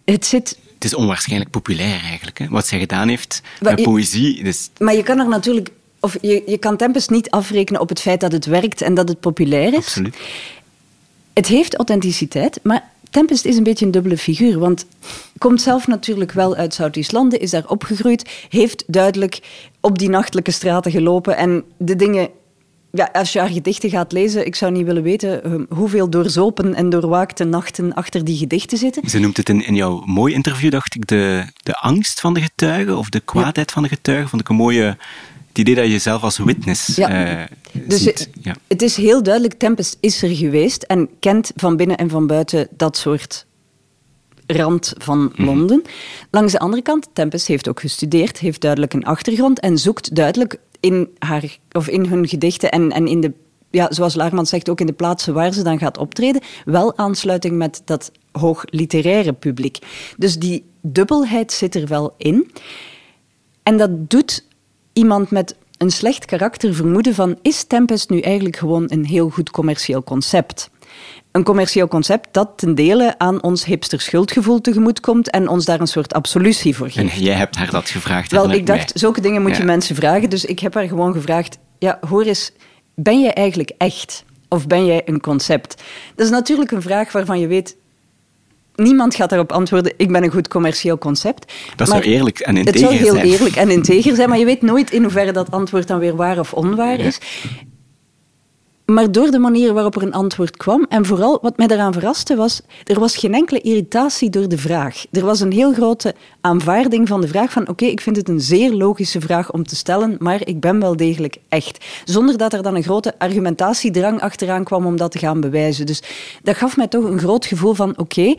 [0.05, 2.37] Het zit het is onwaarschijnlijk populair eigenlijk.
[2.37, 2.47] Hè?
[2.49, 4.43] Wat zij gedaan heeft met poëzie.
[4.43, 4.69] Dus...
[4.77, 5.69] Maar je kan er natuurlijk.
[5.99, 9.09] Of je, je kan Tempest niet afrekenen op het feit dat het werkt en dat
[9.09, 9.77] het populair is.
[9.77, 10.17] Absoluut.
[11.33, 14.85] Het heeft authenticiteit, maar Tempest is een beetje een dubbele figuur, want
[15.37, 19.39] komt zelf natuurlijk wel uit Zuid-Landen, is daar opgegroeid, heeft duidelijk
[19.81, 22.29] op die nachtelijke straten gelopen en de dingen
[22.91, 26.73] ja, als je haar gedichten gaat lezen, ik zou niet willen weten ehm, hoeveel doorzopen
[26.73, 29.09] en doorwaakte nachten achter die gedichten zitten.
[29.09, 32.41] Ze noemt het in, in jouw mooi interview, dacht ik, de, de angst van de
[32.41, 34.29] getuigen of de kwaadheid van de getuigen.
[34.29, 34.97] Vond ik een mooie
[35.53, 37.39] het idee dat je zelf als witness ja.
[37.39, 37.43] Uh,
[37.87, 38.29] dus ziet.
[38.41, 38.55] Ja.
[38.67, 42.67] Het is heel duidelijk, Tempest is er geweest en kent van binnen en van buiten
[42.77, 43.45] dat soort
[44.47, 45.43] rand van mhm.
[45.43, 45.81] Londen.
[46.31, 50.59] Langs de andere kant, Tempest heeft ook gestudeerd, heeft duidelijk een achtergrond en zoekt duidelijk
[50.79, 53.31] in, haar, of in hun gedichten en, en in de,
[53.69, 57.57] ja, zoals Laarman zegt, ook in de plaatsen waar ze dan gaat optreden, wel aansluiting
[57.57, 59.77] met dat hoog literaire publiek.
[60.17, 62.51] Dus die dubbelheid zit er wel in.
[63.63, 64.45] En dat doet
[64.93, 69.51] iemand met een slecht karakter vermoeden van is Tempest nu eigenlijk gewoon een heel goed
[69.51, 70.69] commercieel concept?
[71.31, 75.79] Een commercieel concept dat ten dele aan ons hipster schuldgevoel tegemoet komt en ons daar
[75.79, 77.13] een soort absolutie voor geeft.
[77.13, 78.31] En jij hebt haar dat gevraagd?
[78.31, 80.29] Wel, ik dacht, zulke dingen moet je mensen vragen.
[80.29, 82.51] Dus ik heb haar gewoon gevraagd, ja, hoor eens,
[82.95, 84.25] ben jij eigenlijk echt?
[84.49, 85.83] Of ben jij een concept?
[86.15, 87.75] Dat is natuurlijk een vraag waarvan je weet,
[88.75, 91.53] niemand gaat daarop antwoorden, ik ben een goed commercieel concept.
[91.75, 92.93] Dat zou eerlijk en integer zijn.
[92.93, 95.87] Het zou heel eerlijk en integer zijn, maar je weet nooit in hoeverre dat antwoord
[95.87, 97.19] dan weer waar of onwaar is.
[98.93, 102.35] Maar door de manier waarop er een antwoord kwam, en vooral wat mij daaraan verraste
[102.35, 105.05] was, er was geen enkele irritatie door de vraag.
[105.11, 108.41] Er was een heel grote aanvaarding van de vraag van oké, ik vind het een
[108.41, 111.85] zeer logische vraag om te stellen, maar ik ben wel degelijk echt.
[112.05, 115.85] Zonder dat er dan een grote argumentatiedrang achteraan kwam om dat te gaan bewijzen.
[115.85, 116.01] Dus
[116.43, 118.35] dat gaf mij toch een groot gevoel van oké,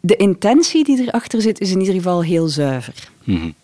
[0.00, 3.08] de intentie die erachter zit is in ieder geval heel zuiver.
[3.24, 3.54] Mm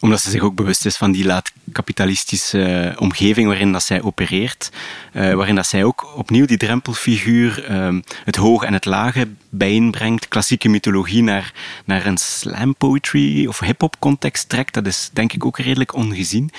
[0.00, 4.70] omdat ze zich ook bewust is van die laat-kapitalistische eh, omgeving waarin dat zij opereert.
[5.12, 10.28] Uh, waarin dat zij ook opnieuw die drempelfiguur, uh, het hoge en het lage bijeenbrengt.
[10.28, 11.52] Klassieke mythologie naar,
[11.84, 14.74] naar een slam poetry of hip-hop context trekt.
[14.74, 16.50] Dat is denk ik ook redelijk ongezien.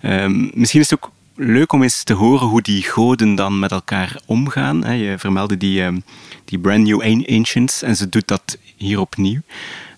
[0.00, 3.70] Ehm, misschien is het ook leuk om eens te horen hoe die goden dan met
[3.70, 4.98] elkaar omgaan.
[4.98, 5.98] Je vermeldde die, ehm,
[6.44, 9.40] die brand new ancients en ze doet dat hier opnieuw.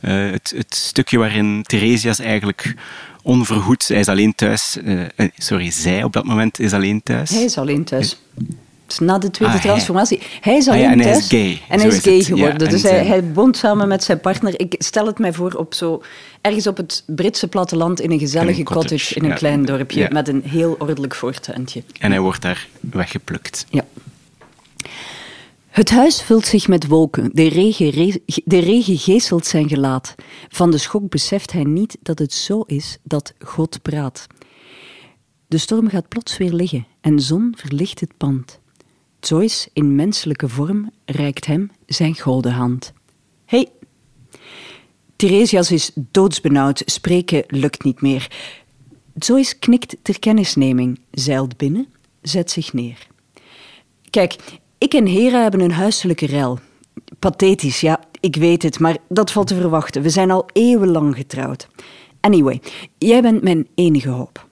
[0.07, 2.75] Uh, het, het, stukje waarin Theresias eigenlijk
[3.23, 5.01] onverhoed, hij is alleen thuis, uh,
[5.39, 7.31] sorry, zij op dat moment is alleen thuis.
[7.31, 8.17] Hij is alleen thuis.
[8.87, 10.21] Dus na de tweede Ah, transformatie.
[10.41, 11.43] Hij is Ah ja, alleen en hij is thuis.
[11.43, 11.61] gay.
[11.69, 12.25] En hij is is gay het.
[12.27, 12.67] Geworden.
[12.67, 14.61] en dus hij, zijn- hij woont samen met zijn partner.
[14.61, 16.03] Ik stel het mij voor op zo...
[16.41, 19.35] Ergens op het Britse platteland in een gezellige In een cottage, cottage, in een ja.
[19.35, 20.09] klein dorpje.
[20.13, 21.83] Met een heel ordelijk voortuintje.
[22.01, 23.67] En hij wordt daar weggeplukt.
[23.71, 23.85] Ja.
[25.77, 27.31] Het huis vult zich met wolken.
[27.33, 30.15] De regen, re- de regen geestelt zijn gelaat.
[30.49, 34.27] Van de schok beseft hij niet dat het zo is dat God praat.
[35.47, 38.61] De storm gaat plots weer liggen en zon verlicht het pand.
[39.21, 42.93] Joyce in menselijke vorm reikt hem zijn gouden hand.
[43.45, 43.69] Hey.
[45.17, 48.31] Theresias is doodsbenauwd, spreken lukt niet meer.
[49.15, 51.87] Joyce knikt ter kennisneming, zeilt binnen,
[52.23, 53.07] zet zich neer.
[54.11, 54.37] Kijk,
[54.79, 56.59] ik en Hera hebben een huiselijke rel.
[57.19, 60.03] Pathetisch, ja, ik weet het, maar dat valt te verwachten.
[60.03, 61.69] We zijn al eeuwenlang getrouwd.
[62.21, 62.61] Anyway,
[62.99, 64.47] jij bent mijn enige hoop.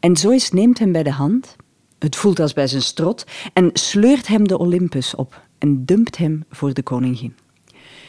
[0.00, 1.56] En Joyce neemt hem bij de hand,
[1.98, 6.44] het voelt als bij zijn strot, en sleurt hem de Olympus op en dumpt hem
[6.50, 7.34] voor de koningin.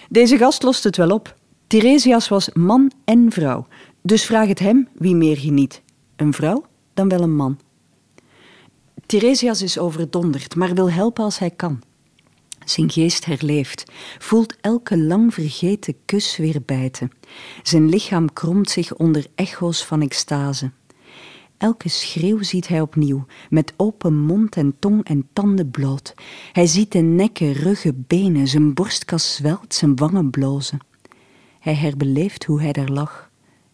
[0.10, 1.36] Deze gast lost het wel op.
[1.67, 3.67] Theresias was man en vrouw,
[4.02, 5.82] dus vraag het hem wie meer geniet.
[6.15, 7.60] Een vrouw dan wel een man.
[9.12, 11.82] Theresias is overdonderd, maar wil helpen als hij kan.
[12.65, 17.12] Zijn geest herleeft, voelt elke lang vergeten kus weer bijten.
[17.63, 20.71] Zijn lichaam kromt zich onder echo's van extase.
[21.58, 26.13] Elke schreeuw ziet hij opnieuw, met open mond en tong en tanden bloot.
[26.52, 30.80] Hij ziet de nekken, ruggen, benen, zijn borstkas zwelt, zijn wangen blozen.
[31.60, 33.30] Hij herbeleeft hoe hij daar lag,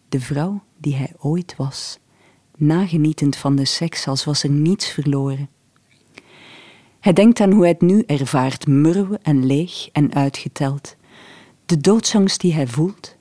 [0.08, 1.98] de vrouw die hij ooit was,
[2.58, 5.48] nagenietend van de seks als was er niets verloren.
[7.00, 10.96] Hij denkt aan hoe hij het nu ervaart, murwe en leeg en uitgeteld.
[11.66, 13.16] De doodsangst die hij voelt,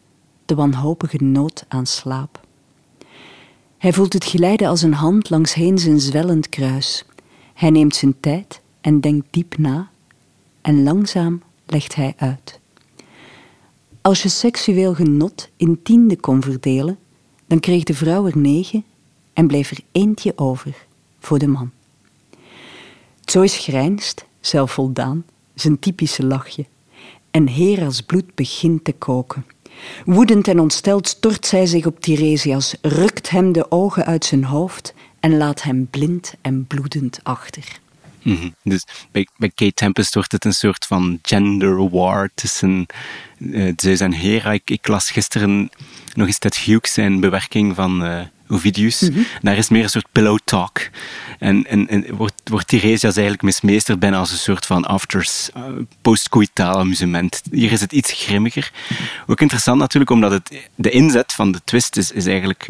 [0.45, 2.45] de wanhopige nood aan slaap.
[3.77, 7.05] Hij voelt het glijden als een hand langs heen zijn zwellend kruis.
[7.53, 9.89] Hij neemt zijn tijd en denkt diep na
[10.61, 12.59] en langzaam legt hij uit.
[14.01, 16.97] Als je seksueel genot in tienden kon verdelen,
[17.47, 18.83] dan kreeg de vrouw er negen
[19.37, 20.75] en bleef er eentje over
[21.19, 21.71] voor de man.
[23.21, 26.65] Joyce grijnst, zelfvoldaan, zijn typische lachje.
[27.31, 29.45] En Hera's bloed begint te koken.
[30.05, 34.93] Woedend en ontsteld stort zij zich op Tiresias, rukt hem de ogen uit zijn hoofd
[35.19, 37.79] en laat hem blind en bloedend achter.
[38.21, 38.49] Mhm.
[38.63, 42.85] Dus bij, bij Kate Tempest wordt het een soort van gender war tussen
[43.37, 44.51] uh, Zeus en Hera.
[44.63, 45.69] Ik, las gisteren
[46.13, 49.01] nog eens Ted Hughes zijn bewerking van uh, Ovidius.
[49.01, 49.19] Mhm.
[49.41, 50.89] Daar is meer een soort pillow talk.
[51.39, 55.63] En, en, en wordt, wordt Tiresias eigenlijk mismeesterd bijna als een soort van afters, uh,
[56.01, 57.41] postcoitaal amusement.
[57.51, 58.71] Hier is het iets grimmiger.
[59.27, 62.67] Ook interessant natuurlijk, omdat het, de inzet van de twist is, is eigenlijk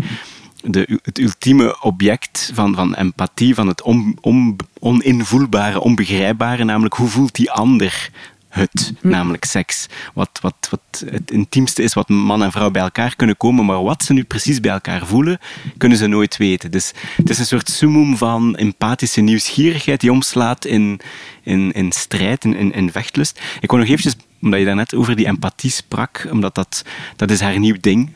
[0.61, 7.07] de, het ultieme object van, van empathie, van het on, on, oninvoelbare, onbegrijpbare, namelijk hoe
[7.07, 8.09] voelt die ander
[8.57, 9.87] het, namelijk seks.
[10.13, 13.83] Wat, wat, wat het intiemste is wat man en vrouw bij elkaar kunnen komen, maar
[13.83, 15.39] wat ze nu precies bij elkaar voelen,
[15.77, 16.71] kunnen ze nooit weten.
[16.71, 20.99] Dus het is een soort summum van empathische nieuwsgierigheid die omslaat in,
[21.43, 23.41] in, in strijd, in, in, vechtlust.
[23.59, 26.83] Ik wil nog eventjes, omdat je daarnet over die empathie sprak, omdat dat,
[27.15, 28.09] dat is haar nieuw ding.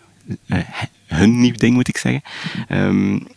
[0.47, 0.57] Uh,
[1.07, 2.21] hun nieuw ding, moet ik zeggen.
[2.69, 3.27] Um,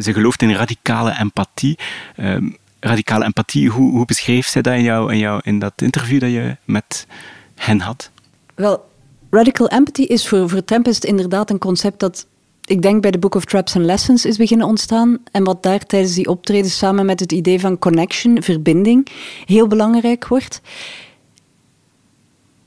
[0.00, 1.78] ze gelooft in radicale empathie.
[2.16, 6.20] Um, radicale empathie, hoe, hoe beschreef zij dat in, jou, in, jou, in dat interview
[6.20, 7.06] dat je met
[7.54, 8.10] hen had?
[8.54, 8.88] Wel,
[9.30, 12.26] radical empathy is voor, voor Tempest inderdaad een concept dat
[12.64, 15.18] ik denk bij de Book of Traps and Lessons is beginnen ontstaan.
[15.32, 19.06] En wat daar tijdens die optreden samen met het idee van connection, verbinding,
[19.44, 20.60] heel belangrijk wordt.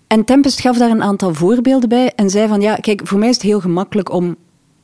[0.08, 3.30] En Tempest gaf daar een aantal voorbeelden bij en zei van ja, kijk, voor mij
[3.30, 4.36] is het heel gemakkelijk om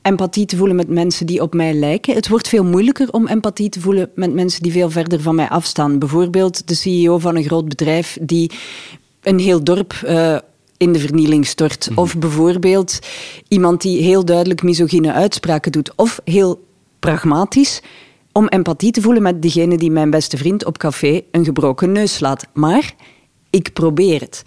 [0.02, 2.16] empathie te voelen met mensen die op mij lijken.
[2.16, 5.50] Het wordt veel moeilijker om empathie te voelen met mensen die veel verder van mij
[5.50, 6.00] afstaan.
[6.00, 8.52] Bijvoorbeeld de CEO van een groot bedrijf die
[9.22, 10.38] een heel dorp uh,
[10.78, 11.90] in de vernieling stort.
[11.90, 12.04] Mm -hmm.
[12.04, 13.00] Of bijvoorbeeld
[13.48, 15.92] iemand die heel duidelijk misogyne uitspraken doet.
[15.96, 16.68] Of heel
[17.00, 17.82] pragmatisch
[18.32, 22.14] om empathie te voelen met degene die mijn beste vriend op café een gebroken neus
[22.14, 22.48] slaat.
[22.54, 22.94] Maar
[23.50, 24.44] ik probeer het.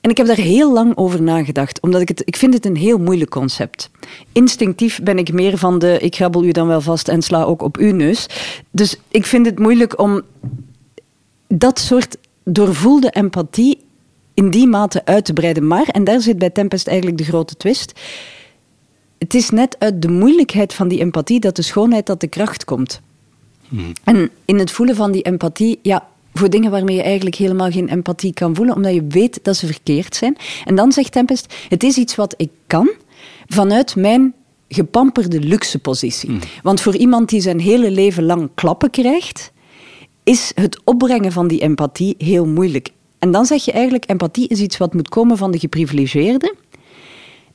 [0.00, 2.76] En ik heb daar heel lang over nagedacht, omdat ik het, ik vind het een
[2.76, 3.90] heel moeilijk concept.
[4.32, 7.62] Instinctief ben ik meer van de, ik grabbel u dan wel vast en sla ook
[7.62, 8.26] op uw neus.
[8.70, 10.22] Dus ik vind het moeilijk om
[11.48, 13.78] dat soort doorvoelde empathie
[14.34, 15.66] in die mate uit te breiden.
[15.66, 18.00] Maar, en daar zit bij Tempest eigenlijk de grote twist,
[19.18, 22.64] het is net uit de moeilijkheid van die empathie dat de schoonheid tot de kracht
[22.64, 23.00] komt.
[23.68, 23.92] Hmm.
[24.04, 26.08] En in het voelen van die empathie, ja,
[26.38, 29.66] voor dingen waarmee je eigenlijk helemaal geen empathie kan voelen, omdat je weet dat ze
[29.66, 30.36] verkeerd zijn.
[30.64, 32.90] En dan zegt Tempest, het is iets wat ik kan
[33.46, 34.34] vanuit mijn
[34.68, 36.30] gepamperde luxe positie.
[36.30, 36.40] Mm.
[36.62, 39.52] Want voor iemand die zijn hele leven lang klappen krijgt,
[40.24, 42.90] is het opbrengen van die empathie heel moeilijk.
[43.18, 46.54] En dan zeg je eigenlijk, empathie is iets wat moet komen van de geprivilegeerden.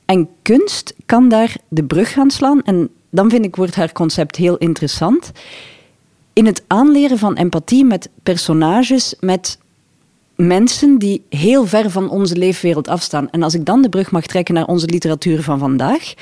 [0.04, 2.62] En kunst kan daar de brug gaan slaan.
[2.62, 5.32] En dan vind ik, wordt haar concept heel interessant.
[6.34, 9.58] In het aanleren van empathie met personages, met
[10.36, 13.30] mensen die heel ver van onze leefwereld afstaan.
[13.30, 16.14] En als ik dan de brug mag trekken naar onze literatuur van vandaag,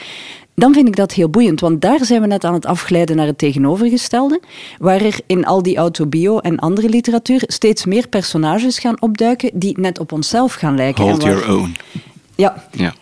[0.55, 1.61] dan vind ik dat heel boeiend.
[1.61, 4.41] Want daar zijn we net aan het afglijden naar het tegenovergestelde.
[4.79, 9.81] Waar er in al die autobio en andere literatuur steeds meer personages gaan opduiken die
[9.81, 11.05] net op onszelf gaan lijken.
[11.05, 11.77] Hold your own.
[12.35, 12.69] Ja.
[12.73, 12.95] ja.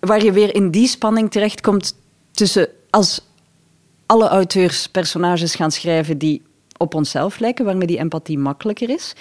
[0.00, 1.94] Waar je weer in die spanning terechtkomt
[2.30, 3.20] tussen als
[4.06, 6.42] alle auteurs personages gaan schrijven die
[6.78, 9.14] op onszelf lijken, waarmee die empathie makkelijker is,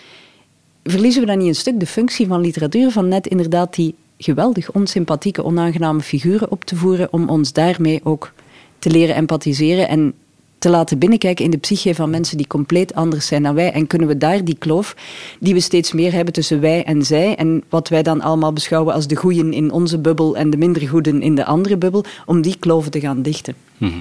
[0.84, 4.72] verliezen we dan niet een stuk de functie van literatuur, van net inderdaad die geweldig
[4.72, 8.32] onsympathieke, onaangename figuren op te voeren, om ons daarmee ook
[8.80, 10.14] te leren empathiseren en
[10.58, 13.72] te laten binnenkijken in de psyche van mensen die compleet anders zijn dan wij.
[13.72, 14.96] En kunnen we daar die kloof
[15.40, 18.94] die we steeds meer hebben tussen wij en zij en wat wij dan allemaal beschouwen
[18.94, 22.42] als de goeien in onze bubbel en de minder goeden in de andere bubbel, om
[22.42, 23.56] die kloven te gaan dichten.
[23.78, 23.98] Mhm.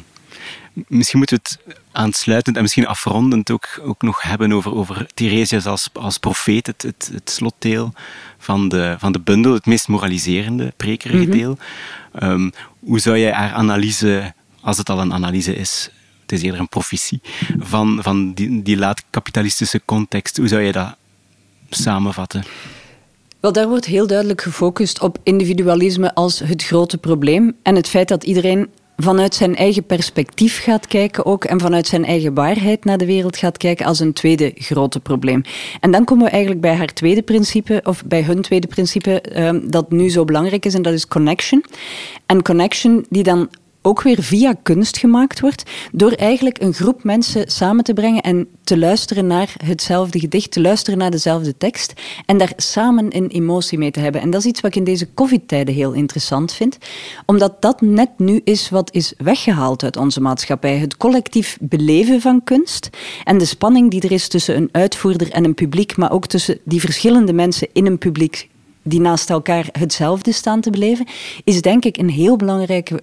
[0.88, 5.66] Misschien moeten we het aansluitend en misschien afrondend ook, ook nog hebben over, over Theresias
[5.66, 7.92] als, als profeet, het, het, het slotdeel
[8.38, 11.30] van de, van de bundel, het meest moraliserende, prekerige mhm.
[11.30, 11.58] deel.
[12.12, 15.90] Ehm, hoe zou jij haar analyse, als het al een analyse is,
[16.22, 17.20] het is eerder een profetie,
[17.58, 20.96] van, van die, die laat-kapitalistische context, hoe zou je dat
[21.70, 22.44] samenvatten?
[23.40, 28.08] Wel, daar wordt heel duidelijk gefocust op individualisme als het grote probleem en het feit
[28.08, 32.98] dat iedereen vanuit zijn eigen perspectief gaat kijken ook en vanuit zijn eigen waarheid naar
[32.98, 35.42] de wereld gaat kijken als een tweede grote probleem.
[35.80, 39.70] En dan komen we eigenlijk bij haar tweede principe, of bij hun tweede principe, uh,
[39.70, 41.64] dat nu zo belangrijk is, en dat is connection.
[42.26, 43.48] En connection die dan
[43.86, 48.48] ook weer via kunst gemaakt wordt, door eigenlijk een groep mensen samen te brengen en
[48.64, 51.92] te luisteren naar hetzelfde gedicht, te luisteren naar dezelfde tekst
[52.26, 54.20] en daar samen een emotie mee te hebben.
[54.20, 56.78] En dat is iets wat ik in deze covid-tijden heel interessant vind,
[57.26, 60.76] omdat dat net nu is wat is weggehaald uit onze maatschappij.
[60.76, 62.90] Het collectief beleven van kunst
[63.24, 66.58] en de spanning die er is tussen een uitvoerder en een publiek, maar ook tussen
[66.64, 68.48] die verschillende mensen in een publiek
[68.82, 71.06] die naast elkaar hetzelfde staan te beleven,
[71.44, 73.02] is denk ik een heel belangrijke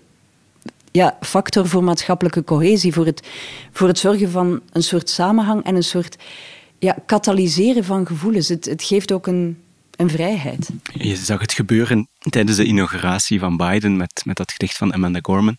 [0.93, 3.27] ja, factor voor maatschappelijke cohesie, voor het,
[3.71, 6.17] voor het zorgen van een soort samenhang en een soort
[6.79, 8.47] ja, katalyseren van gevoelens.
[8.47, 9.58] Het, het geeft ook een,
[9.95, 10.69] een vrijheid.
[10.93, 15.19] Je zag het gebeuren tijdens de inauguratie van Biden met, met dat gedicht van Amanda
[15.21, 15.56] Gorman,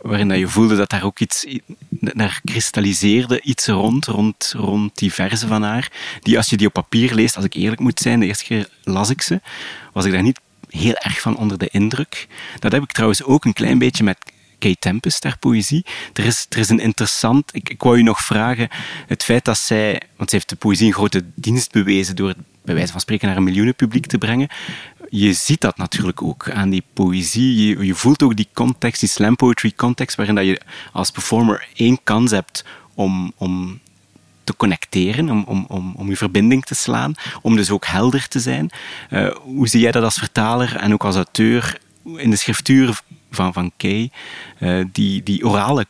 [0.00, 1.46] waarin dat je voelde dat daar ook iets,
[1.90, 6.72] daar kristalliseerde iets rond, rond, rond die verzen van haar, die als je die op
[6.72, 9.40] papier leest, als ik eerlijk moet zijn, de eerste keer las ik ze,
[9.92, 12.26] was ik daar niet heel erg van onder de indruk.
[12.58, 14.18] Dat heb ik trouwens ook een klein beetje met
[14.62, 15.84] Kay Tempest, haar poëzie.
[16.12, 17.54] Er is, er is een interessant...
[17.54, 18.68] Ik, ik wou je nog vragen,
[19.06, 20.02] het feit dat zij...
[20.16, 23.28] Want ze heeft de poëzie een grote dienst bewezen door het bij wijze van spreken
[23.28, 24.48] naar een miljoenenpubliek te brengen.
[25.10, 27.66] Je ziet dat natuurlijk ook aan die poëzie.
[27.66, 30.60] Je, je voelt ook die context, die slam poetry context, waarin dat je
[30.92, 33.80] als performer één kans hebt om, om
[34.44, 38.40] te connecteren, om, om, om, om je verbinding te slaan, om dus ook helder te
[38.40, 38.70] zijn.
[39.10, 41.78] Uh, hoe zie jij dat als vertaler en ook als auteur
[42.16, 43.00] in de schriftuur
[43.34, 44.10] van, van Kay,
[44.60, 45.86] uh, die, die orale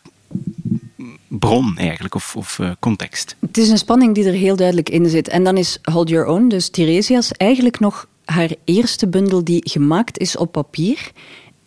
[1.29, 3.37] bron eigenlijk, of, of uh, context.
[3.41, 5.29] Het is een spanning die er heel duidelijk in zit.
[5.29, 10.19] En dan is Hold Your Own, dus Theresias, eigenlijk nog haar eerste bundel die gemaakt
[10.19, 11.13] is op papier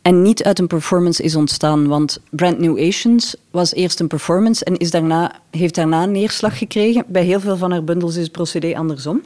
[0.02, 1.88] en niet uit een performance is ontstaan.
[1.88, 7.04] Want Brand New Asians was eerst een performance en is daarna, heeft daarna neerslag gekregen.
[7.08, 9.22] Bij heel veel van haar bundels is het procedé andersom.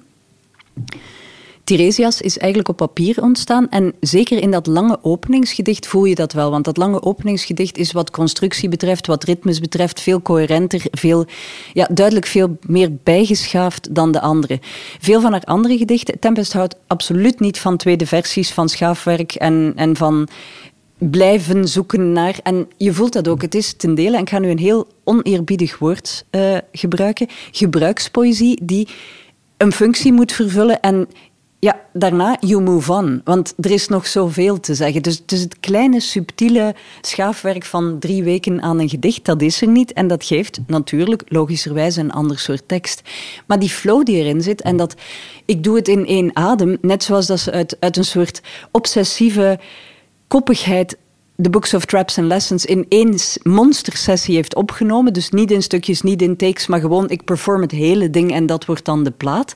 [1.70, 3.70] Theresias is eigenlijk op papier ontstaan.
[3.70, 6.52] En zeker in dat lange openingsgedicht voel je dat wel.
[6.52, 11.26] Want dat lange openingsgedicht is wat constructie betreft, wat ritmes betreft, veel coherenter, veel,
[11.74, 14.60] ja, duidelijk veel meer bijgeschaafd dan de andere.
[15.00, 19.74] Veel van haar andere gedichten, Tempest houdt absoluut niet van tweede versies, van schaafwerk en,
[19.76, 20.28] en van
[20.98, 22.40] blijven zoeken naar.
[22.44, 23.42] En je voelt dat ook.
[23.42, 28.60] Het is ten dele, en ik ga nu een heel oneerbiedig woord uh, gebruiken, gebruikspoëzie
[28.64, 28.88] die
[29.58, 31.08] een functie moet vervullen en
[31.60, 33.22] ja, daarna you move on.
[33.24, 35.02] Want er is nog zoveel te zeggen.
[35.02, 39.68] Dus, dus het kleine, subtiele schaafwerk van drie weken aan een gedicht, dat is er
[39.68, 39.94] niet.
[39.94, 43.02] En dat geeft natuurlijk logischerwijs een ander soort tekst.
[43.48, 44.96] Maar die flow die erin zit, en dat
[45.46, 48.42] ik doe het in één adem, net zoals dat ze uit, uit een soort
[48.72, 49.60] obsessieve
[50.28, 50.98] koppigheid
[51.36, 55.14] de Books of Traps and Lessons in één monstersessie heeft opgenomen.
[55.14, 58.46] Dus niet in stukjes, niet in takes, maar gewoon ik perform het hele ding en
[58.46, 59.54] dat wordt dan de plaat.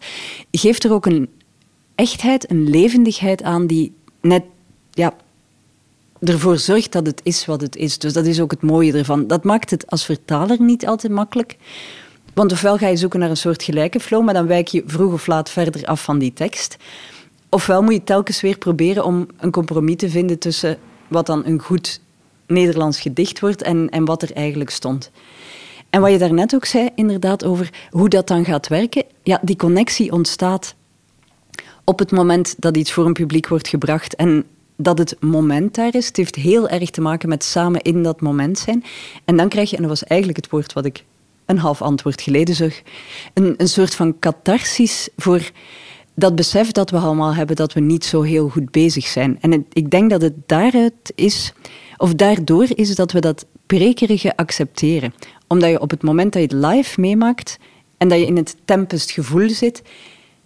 [0.52, 1.30] Geeft er ook een
[1.96, 4.44] echtheid, een levendigheid aan die net
[4.92, 5.14] ja,
[6.20, 7.98] ervoor zorgt dat het is wat het is.
[7.98, 9.28] Dus dat is ook het mooie ervan.
[9.28, 11.58] Dat maakt het als vertaler niet altijd makkelijk.
[12.34, 15.14] Want ofwel ga je zoeken naar een soort gelijke flow, maar dan wijk je vroeg
[15.14, 16.78] of laat verder af van die tekst.
[17.50, 20.78] Ofwel moet je telkens weer proberen om een compromis te vinden tussen
[21.08, 22.02] wat dan een goed
[22.48, 25.12] Nederlands gedicht wordt en, en wat er eigenlijk stond.
[25.89, 29.04] En wat je daarnet ook zei, inderdaad, over hoe dat dan gaat werken.
[29.24, 30.76] Ja, die connectie ontstaat
[31.84, 34.46] op het moment dat iets voor een publiek wordt gebracht en
[34.78, 36.08] dat het moment daar is.
[36.08, 38.84] Het heeft heel erg te maken met samen in dat moment zijn.
[39.26, 41.04] En dan krijg je, en dat was eigenlijk het woord wat ik
[41.46, 42.82] een half antwoord geleden zag,
[43.34, 45.52] een, een soort van catharsis voor
[46.16, 49.38] dat besef dat we allemaal hebben dat we niet zo heel goed bezig zijn.
[49.42, 51.54] En ik denk dat het daaruit is,
[51.98, 55.14] of daardoor is dat we dat prekerige accepteren.
[55.48, 57.58] Omdat je op het moment dat je het live meemaakt
[57.98, 59.82] en dat je in het tempest gevoel zit,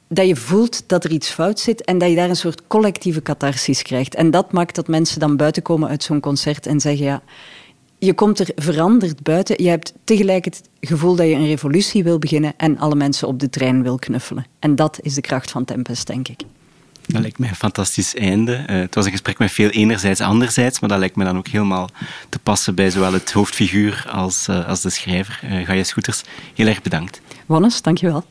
[0.08, 3.22] dat je voelt dat er iets fout zit en dat je daar een soort collectieve
[3.22, 4.16] catharsis krijgt.
[4.16, 7.22] En dat maakt dat mensen dan buiten komen uit zo'n concert en zeggen: ja,
[8.00, 9.64] je komt er veranderd buiten.
[9.64, 13.40] Je hebt tegelijk het gevoel dat je een revolutie wil beginnen en alle mensen op
[13.40, 14.46] de trein wil knuffelen.
[14.60, 16.42] En dat is de kracht van Tempest, denk ik.
[17.06, 18.52] Dat lijkt mij een fantastisch einde.
[18.52, 21.48] Uh, het was een gesprek met veel enerzijds, anderzijds, maar dat lijkt me dan ook
[21.48, 21.90] helemaal
[22.30, 25.40] te passen bij zowel het hoofdfiguur als, uh, als de schrijver.
[25.44, 26.24] Uh, Gaia Scooters,
[26.56, 27.22] heel erg bedankt.
[27.46, 28.26] Wannes, dankjewel.